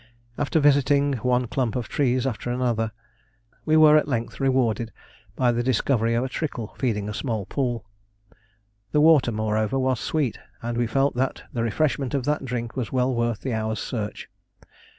After 0.35 0.59
visiting 0.59 1.13
one 1.17 1.45
clump 1.45 1.75
of 1.75 1.87
trees 1.87 2.25
after 2.25 2.49
another, 2.49 2.91
we 3.65 3.77
were 3.77 3.97
at 3.97 4.07
length 4.07 4.39
rewarded 4.39 4.91
by 5.35 5.51
the 5.51 5.61
discovery 5.61 6.15
of 6.15 6.23
a 6.23 6.27
trickle 6.27 6.73
feeding 6.79 7.07
a 7.07 7.13
small 7.13 7.45
pool. 7.45 7.85
The 8.93 9.01
water 9.01 9.31
moreover 9.31 9.77
was 9.77 9.99
sweet, 9.99 10.39
and 10.63 10.75
we 10.75 10.87
felt 10.87 11.13
that 11.17 11.43
the 11.53 11.61
refreshment 11.61 12.15
of 12.15 12.25
that 12.25 12.43
drink 12.43 12.75
was 12.75 12.91
well 12.91 13.13
worth 13.13 13.41
the 13.41 13.53
hour's 13.53 13.77
search. 13.79 14.27